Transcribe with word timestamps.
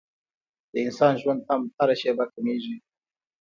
د 0.71 0.73
انسان 0.85 1.13
ژوند 1.21 1.41
هم 1.49 1.61
هره 1.77 1.95
شېبه 2.01 2.25
کمېږي. 2.33 2.75